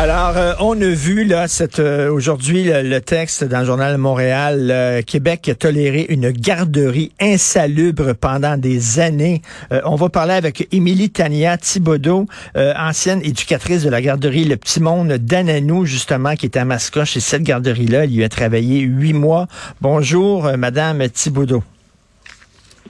Alors, 0.00 0.36
euh, 0.36 0.52
on 0.60 0.80
a 0.80 0.90
vu 0.90 1.24
là 1.24 1.48
cette 1.48 1.80
euh, 1.80 2.08
aujourd'hui 2.08 2.70
le, 2.72 3.00
texte 3.00 3.42
dans 3.42 3.58
le 3.58 3.64
journal 3.64 3.98
Montréal. 3.98 4.68
euh, 4.70 5.02
Québec 5.02 5.48
a 5.48 5.56
toléré 5.56 6.06
une 6.08 6.30
garderie 6.30 7.10
insalubre 7.20 8.14
pendant 8.14 8.56
des 8.56 9.00
années. 9.00 9.42
On 9.72 9.96
va 9.96 10.08
parler 10.08 10.34
avec 10.34 10.68
Émilie 10.70 11.10
Tania 11.10 11.56
Thibodeau, 11.58 12.26
ancienne 12.54 13.22
éducatrice 13.24 13.82
de 13.82 13.90
la 13.90 14.00
garderie 14.00 14.44
Le 14.44 14.56
Petit 14.56 14.80
Monde 14.80 15.14
d'Ananou, 15.14 15.84
justement, 15.84 16.36
qui 16.36 16.46
est 16.46 16.56
à 16.56 16.64
Mascoche. 16.64 17.16
Et 17.16 17.20
cette 17.20 17.42
garderie-là, 17.42 18.04
elle 18.04 18.12
y 18.12 18.22
a 18.22 18.28
travaillé 18.28 18.78
huit 18.78 19.14
mois. 19.14 19.48
Bonjour, 19.80 20.48
Madame 20.56 21.08
Thibodeau. 21.08 21.64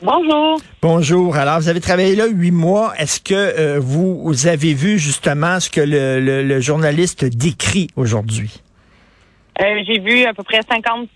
Bonjour. 0.02 0.60
Bonjour. 0.80 1.36
Alors, 1.36 1.60
vous 1.60 1.68
avez 1.68 1.80
travaillé 1.80 2.14
là 2.14 2.26
huit 2.26 2.50
mois. 2.50 2.92
Est-ce 2.98 3.20
que 3.20 3.34
euh, 3.34 3.78
vous, 3.80 4.46
avez 4.46 4.74
vu 4.74 4.98
justement 4.98 5.58
ce 5.60 5.70
que 5.70 5.80
le 5.80 6.60
journaliste 6.60 7.24
décrit 7.24 7.88
aujourd'hui? 7.96 8.62
Euh, 9.60 9.82
J'ai 9.86 9.98
vu 9.98 10.24
à 10.24 10.34
peu 10.34 10.42
près 10.42 10.60
50% 10.60 11.06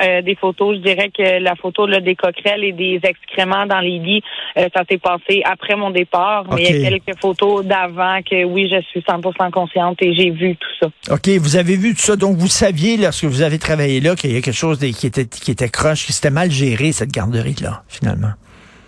euh, 0.00 0.22
des 0.22 0.34
photos. 0.34 0.76
Je 0.76 0.80
dirais 0.82 1.10
que 1.10 1.40
la 1.42 1.54
photo 1.56 1.86
là, 1.86 2.00
des 2.00 2.14
coquerelles 2.16 2.64
et 2.64 2.72
des 2.72 3.00
excréments 3.04 3.66
dans 3.66 3.80
les 3.80 3.98
lits, 3.98 4.22
euh, 4.56 4.68
ça 4.74 4.82
s'est 4.90 4.98
passé 4.98 5.42
après 5.44 5.76
mon 5.76 5.90
départ. 5.90 6.44
Mais 6.54 6.62
il 6.64 6.80
y 6.80 6.86
a 6.86 6.90
quelques 6.90 7.20
photos 7.20 7.64
d'avant 7.64 8.20
que 8.22 8.44
oui, 8.44 8.68
je 8.70 8.80
suis 8.82 9.04
100 9.06 9.20
consciente 9.50 10.02
et 10.02 10.14
j'ai 10.14 10.30
vu 10.30 10.56
tout 10.56 10.68
ça. 10.80 11.14
OK, 11.14 11.28
vous 11.38 11.56
avez 11.56 11.76
vu 11.76 11.90
tout 11.94 12.00
ça. 12.00 12.16
Donc, 12.16 12.36
vous 12.36 12.48
saviez, 12.48 12.96
lorsque 12.96 13.24
vous 13.24 13.42
avez 13.42 13.58
travaillé 13.58 14.00
là, 14.00 14.14
qu'il 14.16 14.32
y 14.32 14.36
a 14.36 14.40
quelque 14.40 14.54
chose 14.54 14.78
de- 14.78 14.86
qui 14.86 15.06
était, 15.06 15.26
qui 15.26 15.50
était 15.50 15.68
croche, 15.68 16.06
que 16.06 16.12
c'était 16.12 16.30
mal 16.30 16.50
géré, 16.50 16.92
cette 16.92 17.12
garderie-là, 17.12 17.82
finalement. 17.88 18.32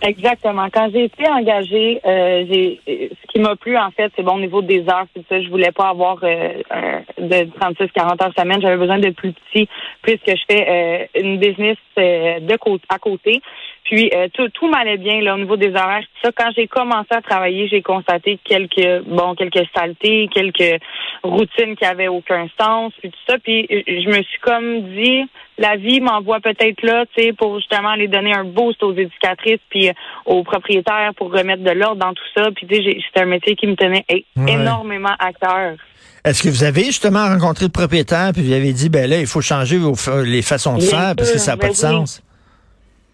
Exactement. 0.01 0.67
Quand 0.71 0.89
j'ai 0.93 1.05
été 1.05 1.27
engagée, 1.27 1.99
euh, 2.05 2.45
j'ai 2.49 2.79
euh, 2.87 3.07
qui 3.35 3.41
m'a 3.41 3.57
plu 3.57 3.77
en 3.77 3.91
fait, 3.91 4.13
c'est 4.15 4.23
bon 4.23 4.35
au 4.35 4.39
niveau 4.39 4.61
des 4.61 4.79
heures, 4.87 5.07
c'est 5.13 5.27
ça. 5.27 5.41
Je 5.41 5.49
voulais 5.49 5.73
pas 5.73 5.89
avoir 5.89 6.17
euh, 6.23 6.53
de 7.17 7.35
36-40 7.59 8.23
heures 8.23 8.33
semaine. 8.37 8.61
J'avais 8.61 8.77
besoin 8.77 8.97
de 8.97 9.09
plus 9.09 9.33
petit 9.33 9.67
puisque 10.01 10.29
je 10.29 10.43
fais 10.49 10.65
euh, 10.69 11.21
une 11.21 11.37
business 11.37 11.77
euh, 11.99 12.39
de 12.39 12.57
à 12.87 12.97
côté. 12.97 13.41
Puis 13.85 14.09
euh, 14.15 14.27
tout, 14.33 14.49
tout 14.49 14.67
m'allait 14.67 14.97
bien 14.97 15.21
là 15.21 15.35
au 15.35 15.37
niveau 15.37 15.57
des 15.57 15.69
horaires. 15.69 16.01
Tout 16.01 16.19
ça, 16.25 16.31
quand 16.35 16.49
j'ai 16.55 16.67
commencé 16.67 17.07
à 17.11 17.21
travailler, 17.21 17.67
j'ai 17.67 17.81
constaté 17.83 18.39
quelques 18.43 19.03
bon 19.05 19.35
quelques 19.35 19.65
saletés, 19.75 20.27
quelques 20.33 20.81
routines 21.23 21.75
qui 21.75 21.85
avaient 21.85 22.07
aucun 22.07 22.47
sens, 22.59 22.93
puis 22.99 23.11
tout 23.11 23.19
ça. 23.29 23.37
Puis 23.43 23.67
euh, 23.71 23.81
je 23.87 24.07
me 24.09 24.21
suis 24.23 24.39
comme 24.41 24.81
dit, 24.95 25.21
la 25.59 25.75
vie 25.77 26.01
m'envoie 26.01 26.39
peut-être 26.39 26.81
là, 26.81 27.05
tu 27.15 27.23
sais, 27.23 27.33
pour 27.33 27.57
justement 27.59 27.89
aller 27.89 28.07
donner 28.07 28.33
un 28.33 28.43
boost 28.43 28.81
aux 28.83 28.93
éducatrices 28.93 29.59
puis 29.69 29.89
euh, 29.89 29.93
aux 30.25 30.43
propriétaires 30.43 31.11
pour 31.15 31.31
remettre 31.31 31.63
de 31.63 31.71
l'ordre 31.71 31.97
dans 32.03 32.13
tout 32.13 32.23
ça. 32.35 32.49
Puis 32.55 32.65
tu 32.67 32.75
sais, 32.75 32.81
j'ai- 32.83 33.01
c'était 33.05 33.21
un 33.21 33.27
métier 33.27 33.55
qui 33.55 33.67
me 33.67 33.75
tenait 33.75 34.03
Ouais. 34.09 34.23
énormément 34.47 35.13
à 35.19 35.31
cœur. 35.31 35.75
Est-ce 36.25 36.41
que 36.41 36.49
vous 36.49 36.63
avez 36.63 36.85
justement 36.85 37.27
rencontré 37.27 37.65
le 37.65 37.71
propriétaire 37.71 38.31
puis 38.33 38.41
vous 38.41 38.51
avez 38.53 38.73
dit, 38.73 38.89
ben 38.89 39.07
là, 39.07 39.19
il 39.19 39.27
faut 39.27 39.41
changer 39.41 39.77
vos 39.77 39.93
les 40.23 40.41
façons 40.41 40.73
de 40.73 40.79
Bien 40.79 40.89
faire 40.89 41.13
parce 41.15 41.31
que 41.31 41.37
ça 41.37 41.51
n'a 41.51 41.57
pas 41.57 41.67
ben 41.67 41.73
de 41.73 41.73
oui. 41.73 41.79
sens? 41.79 42.23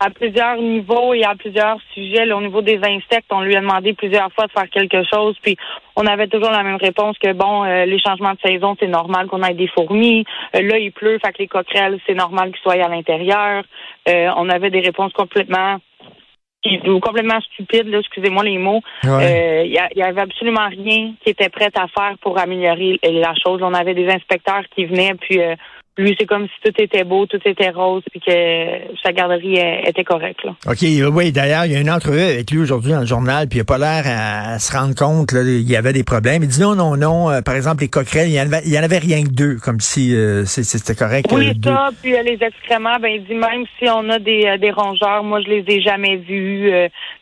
À 0.04 0.10
plusieurs 0.10 0.58
niveaux 0.58 1.14
et 1.14 1.24
à 1.24 1.36
plusieurs 1.36 1.78
sujets. 1.94 2.26
Là, 2.26 2.36
au 2.36 2.42
niveau 2.42 2.62
des 2.64 2.78
insectes, 2.84 3.30
on 3.32 3.42
lui 3.42 3.56
a 3.56 3.62
demandé 3.62 3.94
plusieurs 3.94 4.32
fois 4.34 4.48
de 4.48 4.52
faire 4.52 4.68
quelque 4.70 5.04
chose, 5.14 5.36
puis 5.44 5.56
on 5.96 6.08
avait 6.08 6.28
toujours 6.28 6.50
la 6.50 6.64
même 6.64 6.78
réponse 6.78 7.18
que 7.20 7.32
bon, 7.34 7.64
euh, 7.64 7.86
les 7.86 8.00
changements 8.00 8.34
de 8.34 8.40
saison, 8.44 8.76
c'est 8.80 8.88
normal 8.88 9.28
qu'on 9.28 9.44
ait 9.44 9.54
des 9.54 9.68
fourmis. 9.68 10.26
Euh, 10.56 10.62
là, 10.64 10.80
il 10.80 10.92
pleut, 10.92 11.20
fait 11.24 11.32
que 11.34 11.38
les 11.40 11.48
coquerelles, 11.48 12.00
c'est 12.08 12.16
normal 12.16 12.52
qu'ils 12.52 12.62
soient 12.62 12.84
à 12.84 12.88
l'intérieur. 12.90 13.64
Euh, 14.10 14.30
on 14.38 14.50
avait 14.50 14.72
des 14.72 14.80
réponses 14.82 15.14
complètement 15.14 15.78
ou 16.88 17.00
complètement 17.00 17.40
stupides, 17.42 17.88
là, 17.88 18.00
excusez-moi 18.00 18.44
les 18.44 18.60
mots. 18.60 18.82
Ouais. 19.04 19.10
Euh, 19.10 19.64
Il 19.66 19.72
y, 19.72 19.80
a- 19.80 19.90
il 19.94 19.98
y 19.98 20.04
avait 20.04 20.22
absolument 20.22 20.68
rien 20.70 21.14
qui 21.24 21.30
était 21.32 21.50
prêt 21.50 21.70
à 21.76 21.88
faire 21.88 22.16
pour 22.22 22.38
améliorer 22.40 23.00
la 23.04 23.34
chose. 23.36 23.62
On 23.64 23.74
avait 23.74 23.96
des 23.96 24.08
inspecteurs 24.08 24.64
qui 24.76 24.86
venaient, 24.86 25.16
puis 25.16 25.40
euh, 25.42 25.56
lui, 25.98 26.16
c'est 26.18 26.26
comme 26.26 26.48
si 26.48 26.54
tout 26.72 26.82
était 26.82 27.04
beau, 27.04 27.26
tout 27.26 27.40
était 27.44 27.70
rose, 27.70 28.02
puis 28.10 28.22
que 28.22 28.32
sa 29.04 29.12
garderie 29.12 29.60
était 29.86 30.06
correcte. 30.06 30.40
OK, 30.66 30.84
euh, 30.84 31.10
oui, 31.12 31.32
d'ailleurs, 31.34 31.66
il 31.66 31.74
y 31.74 31.76
a 31.76 31.82
une 31.82 31.92
entrevue 31.92 32.22
avec 32.22 32.50
lui 32.50 32.60
aujourd'hui 32.60 32.92
dans 32.94 33.02
le 33.02 33.06
journal, 33.06 33.48
puis 33.50 33.60
il 33.60 33.62
n'a 33.62 33.66
pas 33.66 33.78
l'air 33.78 34.04
à, 34.06 34.54
à 34.54 34.60
se 34.60 34.72
rendre 34.72 34.96
compte 34.96 35.34
là, 35.34 35.42
il 35.42 35.70
y 35.70 35.76
avait 35.76 35.92
des 35.92 36.06
problèmes. 36.06 36.44
Il 36.44 36.50
dit 36.50 36.62
non, 36.62 36.76
non, 36.76 36.96
non. 36.96 37.30
euh, 37.30 37.42
par 37.42 37.56
exemple, 37.56 37.82
les 37.82 37.90
coquerelles, 37.90 38.30
il 38.30 38.34
y 38.36 38.40
en 38.78 38.82
en 38.82 38.84
avait 38.84 38.98
rien 39.00 39.24
que 39.24 39.30
deux, 39.30 39.58
comme 39.58 39.82
si 39.82 40.16
euh, 40.16 40.46
c'était 40.46 40.96
correct. 40.96 41.28
Oui, 41.32 41.54
deux. 41.56 41.70
ça, 41.70 41.90
puis 42.02 42.16
euh, 42.16 42.24
les 42.24 42.40
excréments, 42.42 42.98
ben 43.02 43.10
il 43.10 43.26
dit 43.26 43.36
même 43.36 43.66
si 43.78 43.90
on 43.90 44.10
a 44.10 44.18
des, 44.18 44.58
des 44.60 44.72
rongeurs, 44.72 45.24
moi 45.24 45.42
je 45.46 45.50
les 45.50 45.66
ai 45.68 45.82
jamais 45.82 46.16
vus. 46.16 46.72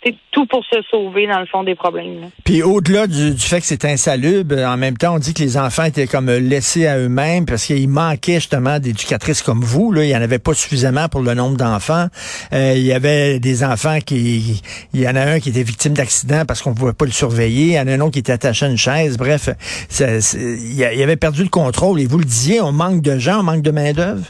c'est 0.03 0.15
tout 0.31 0.45
pour 0.45 0.63
se 0.65 0.81
sauver 0.91 1.25
dans 1.25 1.39
le 1.39 1.47
fond 1.47 1.63
des 1.63 1.75
problèmes. 1.75 2.21
là. 2.21 2.27
Puis 2.45 2.61
au-delà 2.61 3.07
du, 3.07 3.31
du 3.33 3.41
fait 3.41 3.59
que 3.59 3.65
c'est 3.65 3.83
insalubre, 3.85 4.55
en 4.59 4.77
même 4.77 4.95
temps, 4.95 5.15
on 5.15 5.19
dit 5.19 5.33
que 5.33 5.41
les 5.41 5.57
enfants 5.57 5.85
étaient 5.85 6.07
comme 6.07 6.29
laissés 6.29 6.85
à 6.87 6.97
eux-mêmes 6.99 7.45
parce 7.47 7.65
qu'il 7.65 7.89
manquait 7.89 8.35
justement 8.35 8.58
d'éducatrices 8.79 9.41
comme 9.41 9.61
vous. 9.61 9.91
Là. 9.91 10.03
Il 10.03 10.07
n'y 10.07 10.15
en 10.15 10.21
avait 10.21 10.39
pas 10.39 10.53
suffisamment 10.53 11.07
pour 11.09 11.21
le 11.21 11.33
nombre 11.33 11.57
d'enfants. 11.57 12.07
Euh, 12.53 12.73
il 12.75 12.83
y 12.83 12.93
avait 12.93 13.39
des 13.39 13.63
enfants 13.63 13.99
qui... 14.05 14.61
Il 14.93 15.01
y 15.01 15.07
en 15.07 15.15
a 15.15 15.21
un 15.21 15.39
qui 15.39 15.49
était 15.49 15.63
victime 15.63 15.93
d'accident 15.93 16.43
parce 16.47 16.61
qu'on 16.61 16.71
ne 16.71 16.75
pouvait 16.75 16.93
pas 16.93 17.05
le 17.05 17.11
surveiller. 17.11 17.65
Il 17.67 17.73
y 17.73 17.79
en 17.79 17.87
a 17.87 17.91
un 17.93 17.99
autre 18.01 18.11
qui 18.11 18.19
était 18.19 18.33
attaché 18.33 18.65
à 18.65 18.69
une 18.69 18.77
chaise. 18.77 19.17
Bref, 19.17 19.49
ça- 19.89 20.37
il 20.37 20.83
avait 20.83 21.15
perdu 21.15 21.43
le 21.43 21.49
contrôle. 21.49 21.99
Et 21.99 22.05
vous 22.05 22.17
le 22.19 22.25
disiez, 22.25 22.61
on 22.61 22.71
manque 22.71 23.01
de 23.01 23.17
gens, 23.17 23.39
on 23.39 23.43
manque 23.43 23.61
de 23.61 23.71
main-d'œuvre? 23.71 24.25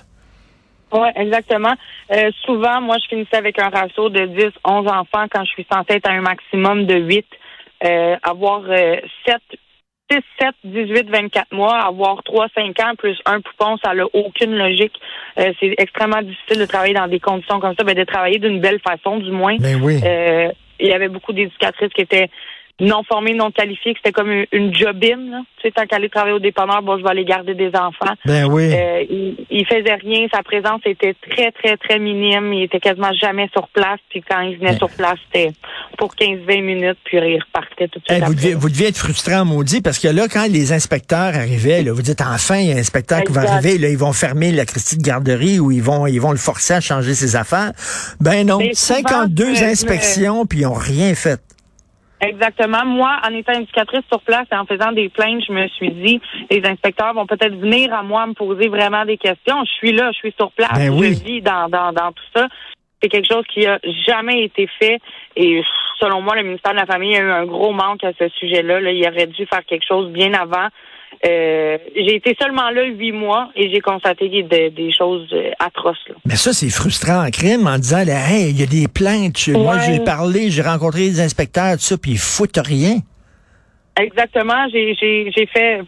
Oui, 0.92 1.08
exactement. 1.16 1.74
Euh, 2.12 2.32
souvent, 2.46 2.82
moi, 2.82 2.98
je 3.02 3.08
finissais 3.10 3.36
avec 3.38 3.60
un 3.60 3.70
ratio 3.70 4.10
de 4.10 4.26
10, 4.26 4.46
11 4.66 4.88
enfants 4.88 5.26
quand 5.32 5.44
je 5.46 5.52
suis 5.52 5.68
censée 5.72 5.98
être 5.98 6.10
à 6.10 6.14
un 6.14 6.22
maximum 6.22 6.86
de 6.86 6.96
8. 6.96 7.26
Euh, 7.86 8.16
avoir 8.24 8.62
euh, 8.68 8.96
7, 9.26 9.36
6, 10.12 10.20
7, 10.40 10.56
18, 10.64 11.09
24 11.09 11.52
mois, 11.53 11.78
avoir 11.78 12.24
3, 12.24 12.47
5 12.56 12.80
ans 12.80 12.96
plus 12.97 13.18
un 13.25 13.42
poupon, 13.42 13.78
ça 13.84 13.94
n'a 13.94 14.06
aucune 14.14 14.56
logique. 14.56 15.00
Euh, 15.38 15.53
c'est 15.59 15.75
extrêmement 15.78 16.22
difficile 16.22 16.59
de 16.59 16.66
travailler 16.66 16.94
dans 16.94 17.08
des 17.08 17.20
conditions 17.20 17.59
comme 17.59 17.75
ça, 17.75 17.84
ben, 17.84 17.96
de 17.96 18.03
travailler 18.03 18.40
d'une 18.40 18.59
belle 18.59 18.80
façon, 18.80 19.18
du 19.18 19.31
moins. 19.31 19.56
Ben 19.59 19.80
oui. 19.81 20.00
Euh, 20.03 20.52
il 20.80 20.88
y 20.88 20.94
avait 20.94 21.09
beaucoup 21.09 21.34
d'éducatrices 21.34 21.94
qui 21.94 22.02
étaient 22.02 22.30
non 22.80 23.04
formées, 23.04 23.34
non 23.34 23.52
qualifiées, 23.52 23.94
que 23.94 24.00
c'était 24.04 24.12
comme 24.14 24.32
une, 24.32 24.46
une 24.52 24.74
jobine. 24.76 25.32
Là. 25.32 25.42
Tu 25.58 25.68
sais, 25.68 25.72
tant 25.72 25.86
qu'aller 25.86 26.10
travailler 26.10 26.36
au 26.36 26.40
dépanneur, 26.40 26.82
bon, 26.82 26.98
je 26.98 27.04
vais 27.04 27.10
aller 27.10 27.26
garder 27.26 27.54
des 27.54 27.70
enfants. 27.76 28.14
Ben 28.26 28.46
oui. 28.46 28.72
Euh, 28.74 29.04
il, 29.10 29.36
il 29.50 29.66
faisait 29.66 29.96
rien, 29.96 30.28
sa 30.34 30.42
présence 30.44 30.82
était 30.86 31.16
très, 31.30 31.52
très, 31.52 31.76
très 31.78 32.00
minime. 32.00 32.54
Il 32.54 32.64
était 32.64 32.80
quasiment 32.80 33.12
jamais 33.14 33.50
sur 33.54 33.68
place. 33.70 34.00
Puis 34.10 34.22
quand 34.22 34.40
il 34.42 34.58
venait 34.58 34.72
Mais- 34.72 34.78
sur 34.78 34.90
place, 34.90 35.18
c'était 35.26 35.52
pour 35.98 36.16
15-20 36.16 36.62
minutes, 36.62 36.98
puis 37.04 37.18
il 37.18 37.40
repartait 37.44 37.88
tout 37.90 38.00
de 38.00 38.06
suite. 38.06 38.12
Hey, 38.12 38.22
vous, 38.22 38.34
deviez, 38.34 38.54
vous 38.54 38.70
deviez 38.70 38.88
être 38.88 38.98
frustrant, 38.98 39.44
maudit, 39.46 39.82
parce 39.82 40.00
que 40.00 40.08
là, 40.08 40.28
quand 40.32 40.48
les 40.50 40.72
inspecteurs 40.72 41.36
arrivaient, 41.36 41.84
là, 41.84 41.92
vous 41.92 42.02
dites 42.02 42.22
enfin, 42.22 42.58
il 42.60 42.68
y 42.70 42.72
a 42.72 42.76
un 42.76 42.80
inspecteur 42.80 43.24
qui 43.24 43.34
va 43.34 43.42
arriver, 43.42 43.78
là, 43.78 43.90
ils 43.90 43.98
vont 43.98 44.14
fermer 44.14 44.52
la 44.52 44.66
Christie 44.66 44.98
de 44.98 45.04
garderie 45.04 45.60
ou 45.60 45.72
ils 45.72 45.84
vont, 45.84 46.08
ils 46.08 46.20
vont 46.22 46.32
le 46.32 46.38
forcer 46.38 46.76
à 46.76 46.82
changer 46.82 47.14
ses 47.16 47.36
affaires. 47.36 47.72
Ben 48.22 48.46
non, 48.48 48.60
souvent, 48.60 48.74
52 48.74 49.56
je 49.56 49.62
me- 49.64 49.70
inspections, 49.70 50.46
puis 50.46 50.60
ils 50.60 50.66
ont 50.68 50.74
rien 50.74 51.14
fait. 51.16 51.40
Exactement. 52.22 52.85
Moi, 52.85 53.18
en 53.25 53.34
étant 53.34 53.53
éducatrice 53.53 54.03
sur 54.12 54.22
place 54.22 54.46
et 54.52 54.56
en 54.56 54.66
faisant 54.66 54.91
des 54.91 55.09
plaintes, 55.09 55.44
je 55.47 55.53
me 55.53 55.68
suis 55.69 55.91
dit, 55.91 56.19
les 56.50 56.62
inspecteurs 56.66 57.13
vont 57.13 57.25
peut-être 57.25 57.56
venir 57.56 57.94
à 57.94 58.03
moi 58.03 58.28
me 58.28 58.34
poser 58.34 58.68
vraiment 58.68 59.06
des 59.06 59.18
questions. 59.18 59.63
Je 59.63 59.72
suis 59.72 59.91
là, 59.94 60.12
je 60.12 60.18
suis 60.18 60.34
sur 60.38 60.52
place, 60.52 60.74
Ben 60.75 60.90
oui. 60.90 61.13
je 61.13 61.24
vis 61.24 61.41
dans, 61.41 61.69
dans, 61.69 61.94
dans 61.94 62.12
tout 62.12 62.24
ça. 62.35 62.47
C'est 63.02 63.07
quelque 63.07 63.31
chose 63.31 63.46
qui 63.53 63.66
a 63.66 63.80
jamais 64.06 64.44
été 64.44 64.68
fait. 64.80 65.00
Et 65.38 65.62
selon 66.00 66.22
moi, 66.22 66.35
le 66.35 66.44
ministère 66.44 66.74
de 66.74 66.80
la 66.80 66.85
Famille 66.85 67.16
a 67.16 67.22
eu 67.22 67.31
un 67.31 67.46
gros 67.46 67.72
manque 67.72 68.03
à 68.03 68.12
ce 68.19 68.28
sujet-là. 68.28 68.81
Là. 68.81 68.91
Il 68.91 69.07
aurait 69.07 69.28
dû 69.28 69.46
faire 69.46 69.63
quelque 69.66 69.86
chose 69.88 70.12
bien 70.12 70.34
avant. 70.34 70.68
Euh, 71.25 71.78
j'ai 71.96 72.16
été 72.16 72.36
seulement 72.40 72.70
là 72.70 72.84
huit 72.84 73.12
mois 73.12 73.50
et 73.56 73.70
j'ai 73.70 73.81
constaté 73.81 74.30
des, 74.30 74.70
des 74.70 74.92
choses 74.94 75.28
euh, 75.34 75.52
atroces. 75.59 75.97
Là. 76.08 76.16
Mais 76.25 76.36
ça, 76.36 76.53
c'est 76.53 76.70
frustrant 76.70 77.25
en 77.25 77.30
crime 77.30 77.68
en 77.68 77.78
disant, 77.78 78.06
là, 78.06 78.30
hey, 78.30 78.51
il 78.51 78.60
y 78.60 78.63
a 78.63 78.66
des 78.66 78.88
plaintes. 78.88 79.48
Moi, 79.50 79.80
j'ai 79.80 80.00
parlé, 80.00 80.50
j'ai 80.50 80.62
rencontré 80.62 81.10
des 81.10 81.19
inspecteurs, 81.19 81.74
tout 81.74 81.81
ça, 81.81 81.98
puis 81.98 82.12
ils 82.12 82.18
foutent 82.18 82.60
rien. 82.63 83.00
Exactement. 84.00 84.68
J'ai 84.72 85.50
fait 85.54 85.81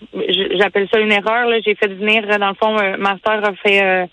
j'appelle 0.57 0.87
ça 0.91 0.99
une 0.99 1.13
erreur. 1.13 1.47
J'ai 1.65 1.75
fait 1.75 1.87
venir 1.87 2.27
dans 2.37 2.49
le 2.49 2.55
fond 2.55 2.75
ma 2.97 3.17
sœur 3.25 3.43
a 3.45 3.53
fait 3.63 3.81
euh, 3.81 4.05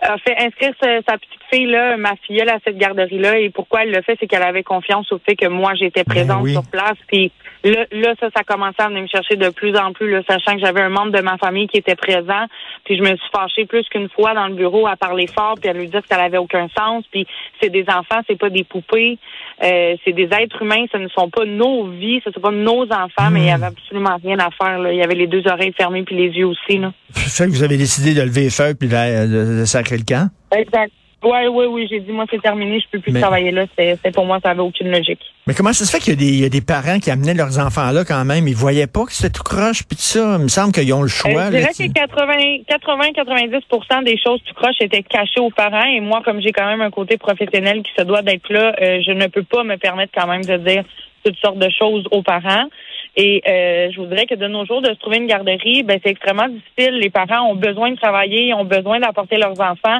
a 0.00 0.18
fait 0.18 0.36
inscrire 0.38 0.72
sa, 0.80 1.02
sa 1.02 1.18
petite 1.18 1.40
fille 1.50 1.66
là, 1.66 1.96
ma 1.96 2.14
filleule 2.16 2.48
à 2.48 2.58
cette 2.64 2.78
garderie 2.78 3.18
là. 3.18 3.38
Et 3.38 3.50
pourquoi 3.50 3.82
elle 3.82 3.90
l'a 3.90 4.02
fait, 4.02 4.16
c'est 4.20 4.26
qu'elle 4.26 4.42
avait 4.42 4.62
confiance 4.62 5.10
au 5.12 5.18
fait 5.18 5.36
que 5.36 5.46
moi 5.46 5.74
j'étais 5.74 6.04
présente 6.04 6.42
oui. 6.42 6.52
sur 6.52 6.64
place. 6.66 6.96
Puis 7.08 7.32
là, 7.64 7.84
là 7.90 8.14
ça 8.20 8.28
ça 8.36 8.44
commençait 8.44 8.82
à 8.82 8.88
venir 8.88 9.02
me 9.02 9.08
chercher 9.08 9.36
de 9.36 9.48
plus 9.50 9.76
en 9.76 9.92
plus, 9.92 10.10
là, 10.10 10.22
sachant 10.28 10.54
que 10.54 10.60
j'avais 10.60 10.82
un 10.82 10.88
membre 10.88 11.12
de 11.12 11.20
ma 11.20 11.36
famille 11.38 11.68
qui 11.68 11.78
était 11.78 11.96
présent. 11.96 12.46
Puis 12.88 12.96
je 12.96 13.02
me 13.02 13.08
suis 13.08 13.28
fâchée 13.30 13.66
plus 13.66 13.84
qu'une 13.90 14.08
fois 14.08 14.32
dans 14.32 14.46
le 14.48 14.54
bureau 14.54 14.86
à 14.86 14.96
parler 14.96 15.26
fort 15.26 15.56
puis 15.60 15.68
à 15.68 15.74
lui 15.74 15.88
dire 15.88 16.00
que 16.00 16.08
ça 16.08 16.16
n'avait 16.16 16.38
aucun 16.38 16.68
sens. 16.74 17.04
Puis 17.12 17.26
c'est 17.60 17.68
des 17.68 17.84
enfants, 17.86 18.20
c'est 18.26 18.38
pas 18.38 18.48
des 18.48 18.64
poupées, 18.64 19.18
euh, 19.62 19.94
c'est 20.02 20.14
des 20.14 20.24
êtres 20.32 20.62
humains. 20.62 20.86
Ce 20.90 20.96
ne 20.96 21.06
sont 21.08 21.28
pas 21.28 21.44
nos 21.44 21.88
vies, 21.88 22.22
ce 22.24 22.30
ne 22.30 22.32
sont 22.34 22.40
pas 22.40 22.50
nos 22.50 22.84
enfants. 22.84 23.30
Mais 23.30 23.40
il 23.40 23.46
y 23.48 23.50
avait 23.50 23.66
absolument 23.66 24.16
rien 24.24 24.38
à 24.38 24.48
faire. 24.50 24.78
Là. 24.78 24.90
Il 24.90 24.98
y 24.98 25.02
avait 25.02 25.14
les 25.16 25.26
deux 25.26 25.46
oreilles 25.46 25.74
fermées 25.76 26.02
puis 26.04 26.16
les 26.16 26.30
yeux 26.30 26.46
aussi. 26.46 26.78
Là. 26.78 26.94
Fait 27.12 27.44
que 27.44 27.50
vous 27.50 27.62
avez 27.62 27.76
décidé 27.76 28.14
de 28.14 28.22
lever 28.22 28.44
les 28.44 28.50
feuilles 28.50 28.74
puis 28.74 28.88
de, 28.88 28.94
de- 28.94 29.60
de 29.60 29.64
sacrer 29.66 29.98
le 29.98 30.04
camp? 30.08 30.30
Exact. 30.56 30.90
Oui, 31.24 31.48
oui, 31.50 31.64
oui. 31.66 31.88
J'ai 31.90 31.98
dit, 32.00 32.12
moi, 32.12 32.26
c'est 32.30 32.40
terminé, 32.40 32.80
je 32.80 32.86
peux 32.92 33.00
plus 33.00 33.12
travailler 33.12 33.50
là. 33.50 33.66
C'est 33.76 34.14
pour 34.14 34.24
moi, 34.24 34.38
ça 34.42 34.50
n'avait 34.50 34.60
aucune 34.60 34.88
logique. 34.90 35.20
Mais 35.48 35.54
comment 35.54 35.72
ça 35.72 35.84
se 35.84 35.90
fait 35.90 35.98
qu'il 35.98 36.22
y, 36.22 36.44
a 36.44 36.48
des 36.48 36.60
parents 36.60 37.00
qui 37.00 37.10
amenaient 37.10 37.34
leurs 37.34 37.58
enfants 37.58 37.90
là 37.90 38.04
quand 38.04 38.24
même? 38.24 38.46
Ils 38.46 38.54
voyaient 38.54 38.86
pas 38.86 39.04
que 39.04 39.10
c'était 39.12 39.32
tout 39.32 39.42
croche, 39.42 39.82
puis 39.82 39.96
tout 39.96 40.02
ça. 40.02 40.36
Il 40.38 40.44
me 40.44 40.48
semble 40.48 40.72
qu'ils 40.72 40.92
ont 40.92 41.02
le 41.02 41.08
choix. 41.08 41.46
je 41.46 41.56
dirais 41.56 41.72
que 41.72 41.82
80-90% 41.82 44.04
des 44.04 44.16
choses 44.16 44.40
tout 44.44 44.54
croche 44.54 44.76
étaient 44.80 45.02
cachées 45.02 45.40
aux 45.40 45.50
parents. 45.50 45.86
Et 45.86 45.98
moi, 46.00 46.22
comme 46.24 46.40
j'ai 46.40 46.52
quand 46.52 46.66
même 46.66 46.82
un 46.82 46.90
côté 46.90 47.18
professionnel 47.18 47.82
qui 47.82 47.90
se 47.98 48.04
doit 48.04 48.22
d'être 48.22 48.48
là, 48.52 48.76
euh, 48.80 49.00
je 49.04 49.10
ne 49.10 49.26
peux 49.26 49.42
pas 49.42 49.64
me 49.64 49.74
permettre 49.76 50.12
quand 50.14 50.28
même 50.28 50.44
de 50.44 50.56
dire 50.58 50.84
toutes 51.24 51.38
sortes 51.38 51.58
de 51.58 51.70
choses 51.70 52.04
aux 52.12 52.22
parents. 52.22 52.68
Et 53.16 53.42
euh, 53.48 53.90
je 53.90 53.96
voudrais 54.00 54.26
que 54.26 54.36
de 54.36 54.46
nos 54.46 54.64
jours, 54.64 54.80
de 54.80 54.90
se 54.90 54.98
trouver 55.00 55.16
une 55.16 55.26
garderie, 55.26 55.82
ben, 55.82 55.98
c'est 56.04 56.10
extrêmement 56.10 56.46
difficile. 56.48 57.00
Les 57.00 57.10
parents 57.10 57.50
ont 57.50 57.56
besoin 57.56 57.90
de 57.90 57.96
travailler, 57.96 58.46
ils 58.48 58.54
ont 58.54 58.64
besoin 58.64 59.00
d'apporter 59.00 59.38
leurs 59.38 59.60
enfants. 59.60 59.98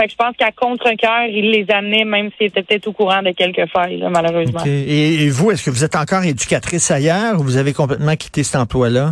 Fait 0.00 0.06
que 0.06 0.12
je 0.12 0.16
pense 0.16 0.34
qu'à 0.34 0.50
contre-cœur, 0.50 1.26
ils 1.28 1.50
les 1.50 1.66
amenaient, 1.70 2.06
même 2.06 2.30
s'ils 2.38 2.46
étaient 2.46 2.62
peut-être 2.62 2.86
au 2.86 2.92
courant 2.92 3.20
de 3.20 3.32
quelques 3.32 3.68
failles, 3.70 4.02
malheureusement. 4.10 4.62
Et, 4.64 5.28
vous, 5.28 5.50
est-ce 5.50 5.62
que 5.62 5.68
vous 5.68 5.84
êtes 5.84 5.94
encore 5.94 6.24
éducatrice 6.24 6.90
ailleurs 6.90 7.38
ou 7.38 7.42
vous 7.42 7.58
avez 7.58 7.74
complètement 7.74 8.16
quitté 8.16 8.42
cet 8.42 8.56
emploi-là? 8.56 9.10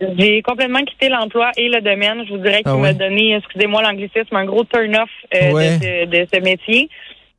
J'ai 0.00 0.40
complètement 0.40 0.82
quitté 0.82 1.10
l'emploi 1.10 1.50
et 1.58 1.68
le 1.68 1.82
domaine. 1.82 2.24
Je 2.26 2.32
vous 2.32 2.38
dirais 2.38 2.62
qu'il 2.62 2.72
ah 2.72 2.76
m'a 2.76 2.94
donné, 2.94 3.36
excusez-moi 3.36 3.82
l'anglicisme, 3.82 4.34
un 4.34 4.46
gros 4.46 4.64
turn-off 4.64 5.10
euh, 5.34 6.06
de, 6.06 6.26
ce 6.32 6.40
métier. 6.40 6.88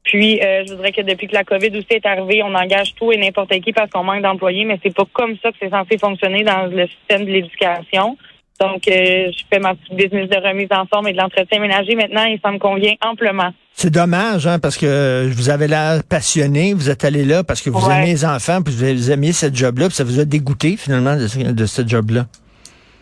Puis, 0.04 0.40
euh, 0.44 0.64
je 0.68 0.74
voudrais 0.74 0.92
que 0.92 1.02
depuis 1.02 1.28
que 1.28 1.34
la 1.34 1.44
COVID 1.44 1.76
aussi 1.76 1.88
est 1.90 2.06
arrivée, 2.06 2.44
on 2.44 2.54
engage 2.54 2.94
tout 2.94 3.12
et 3.12 3.18
n'importe 3.18 3.50
qui 3.62 3.74
parce 3.74 3.90
qu'on 3.90 4.04
manque 4.04 4.22
d'employés, 4.22 4.64
mais 4.64 4.78
c'est 4.84 4.94
pas 4.94 5.06
comme 5.12 5.36
ça 5.42 5.50
que 5.50 5.58
c'est 5.60 5.72
censé 5.72 5.98
fonctionner 5.98 6.44
dans 6.44 6.68
le 6.68 6.86
système 6.86 7.26
de 7.26 7.32
l'éducation. 7.32 8.16
Donc, 8.60 8.88
euh, 8.88 9.32
je 9.32 9.44
fais 9.50 9.60
ma 9.60 9.76
petite 9.76 9.96
business 9.96 10.30
de 10.30 10.38
remise 10.38 10.70
en 10.72 10.86
forme 10.86 11.10
et 11.10 11.14
de 11.14 11.18
l'entretien 11.18 11.60
ménager 11.60 11.96
maintenant 11.96 12.26
et 12.26 12.40
ça 12.44 12.52
me 12.52 12.58
convient 12.58 12.94
amplement. 13.02 13.52
C'est 13.74 13.92
dommage, 13.92 14.48
hein, 14.48 14.60
parce 14.60 14.78
que 14.78 15.30
vous 15.30 15.50
avez 15.50 15.68
l'air 15.68 16.02
passionné, 16.10 16.74
vous 16.74 16.90
êtes 16.90 17.04
allé 17.04 17.26
là 17.26 17.44
parce 17.44 17.62
que 17.62 17.70
vous 17.70 17.90
aimez 17.90 18.06
les 18.06 18.24
enfants, 18.26 18.62
puis 18.62 18.74
vous 18.74 19.12
aimiez 19.12 19.34
cette 19.34 19.56
job-là, 19.56 19.88
puis 19.88 19.96
ça 19.96 20.06
vous 20.06 20.22
a 20.22 20.26
dégoûté 20.26 20.78
finalement 20.78 21.18
de, 21.18 21.52
de 21.52 21.66
ce 21.66 21.86
job-là. 21.86 22.28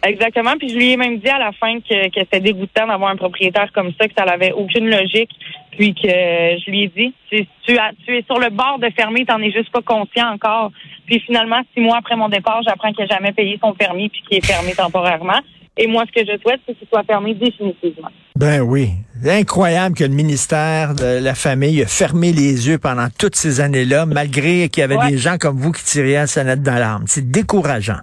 Exactement. 0.04 0.58
Puis 0.58 0.70
je 0.70 0.76
lui 0.76 0.92
ai 0.92 0.98
même 0.98 1.20
dit 1.20 1.30
à 1.30 1.40
la 1.40 1.52
fin 1.54 1.80
que, 1.80 2.08
que 2.10 2.20
c'était 2.20 2.42
dégoûtant 2.42 2.88
d'avoir 2.88 3.12
un 3.12 3.16
propriétaire 3.16 3.72
comme 3.74 3.92
ça, 4.00 4.08
que 4.08 4.14
ça 4.18 4.26
n'avait 4.26 4.52
aucune 4.52 4.90
logique. 4.90 5.30
Puis 5.78 5.94
que 5.94 6.08
je 6.08 6.70
lui 6.70 6.84
ai 6.84 6.88
dit, 6.90 7.14
tu, 7.30 7.46
tu, 7.66 7.78
tu 8.06 8.18
es 8.18 8.24
sur 8.24 8.40
le 8.40 8.50
bord 8.50 8.80
de 8.80 8.90
fermer, 8.96 9.26
t'en 9.26 9.42
es 9.42 9.52
juste 9.52 9.72
pas 9.72 9.82
conscient 9.82 10.28
encore. 10.34 10.72
Puis 11.06 11.20
finalement, 11.20 11.62
six 11.74 11.82
mois 11.82 11.98
après 11.98 12.16
mon 12.16 12.30
départ, 12.30 12.62
j'apprends 12.64 12.92
qu'il 12.94 13.06
n'a 13.06 13.16
jamais 13.16 13.32
payé 13.32 13.58
son 13.62 13.74
permis 13.74 14.10
puis 14.10 14.22
qu'il 14.28 14.38
est 14.38 14.46
fermé 14.46 14.74
temporairement. 14.74 15.40
Et 15.76 15.88
moi, 15.88 16.04
ce 16.06 16.12
que 16.12 16.26
je 16.26 16.38
souhaite, 16.40 16.62
c'est 16.68 16.78
qu'il 16.78 16.88
soit 16.88 17.04
fermé 17.04 17.34
définitivement. 17.34 18.10
Ben 18.36 18.62
oui. 18.62 18.90
Incroyable 19.26 19.96
que 19.96 20.04
le 20.04 20.14
ministère 20.14 20.94
de 20.94 21.24
la 21.24 21.34
Famille 21.34 21.82
a 21.82 21.88
fermé 21.88 22.32
les 22.32 22.68
yeux 22.68 22.78
pendant 22.78 23.08
toutes 23.18 23.36
ces 23.36 23.60
années-là, 23.60 24.06
malgré 24.06 24.70
qu'il 24.70 24.82
y 24.82 24.84
avait 24.84 25.10
des 25.10 25.18
gens 25.18 25.38
comme 25.38 25.58
vous 25.58 25.72
qui 25.72 25.84
tiraient 25.84 26.14
la 26.14 26.28
sonnette 26.28 26.62
d'alarme. 26.62 27.06
C'est 27.08 27.32
décourageant. 27.32 28.00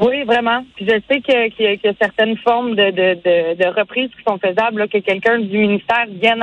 Oui, 0.00 0.24
vraiment. 0.24 0.64
Puis 0.76 0.86
je 0.86 1.00
sais 1.08 1.20
qu'il 1.20 1.66
y, 1.66 1.88
a 1.88 1.92
certaines 2.00 2.36
formes 2.38 2.74
de, 2.74 2.90
de, 2.90 3.54
de, 3.54 3.78
reprises 3.78 4.10
qui 4.10 4.22
sont 4.26 4.38
faisables, 4.38 4.88
que 4.88 4.98
quelqu'un 4.98 5.38
du 5.38 5.56
ministère 5.56 6.06
vienne 6.08 6.42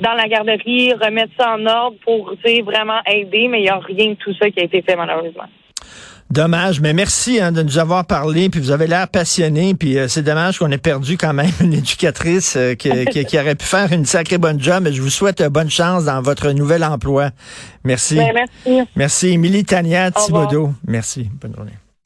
dans 0.00 0.14
la 0.14 0.28
garderie, 0.28 0.92
remettre 0.92 1.32
ça 1.38 1.54
en 1.54 1.66
ordre 1.66 1.96
pour 2.04 2.34
vraiment 2.64 3.00
aider, 3.06 3.48
mais 3.48 3.60
il 3.60 3.64
n'y 3.64 3.68
a 3.68 3.78
rien 3.78 4.10
de 4.10 4.14
tout 4.14 4.34
ça 4.34 4.50
qui 4.50 4.60
a 4.60 4.64
été 4.64 4.82
fait 4.82 4.96
malheureusement. 4.96 5.44
Dommage, 6.30 6.80
mais 6.80 6.94
merci 6.94 7.40
hein, 7.40 7.52
de 7.52 7.62
nous 7.62 7.78
avoir 7.78 8.06
parlé, 8.06 8.48
puis 8.48 8.58
vous 8.58 8.70
avez 8.70 8.86
l'air 8.86 9.06
passionné, 9.08 9.74
puis 9.74 9.98
euh, 9.98 10.08
c'est 10.08 10.22
dommage 10.22 10.58
qu'on 10.58 10.70
ait 10.72 10.78
perdu 10.78 11.16
quand 11.16 11.34
même 11.34 11.50
une 11.60 11.74
éducatrice 11.74 12.56
euh, 12.56 12.74
qui, 12.74 12.90
qui, 13.26 13.38
aurait 13.38 13.54
pu 13.54 13.66
faire 13.66 13.92
une 13.92 14.04
sacrée 14.04 14.38
bonne 14.38 14.60
job, 14.60 14.82
mais 14.82 14.92
je 14.92 15.00
vous 15.00 15.10
souhaite 15.10 15.42
bonne 15.44 15.70
chance 15.70 16.06
dans 16.06 16.20
votre 16.22 16.50
nouvel 16.50 16.82
emploi. 16.82 17.30
Merci. 17.84 18.16
Ben, 18.16 18.32
merci. 18.34 18.88
Merci. 18.96 19.28
Émilie 19.28 19.64
Tania 19.64 20.10
Thibodeau. 20.10 20.70
Merci. 20.88 21.28
Bonne 21.40 21.54
journée. 21.54 21.83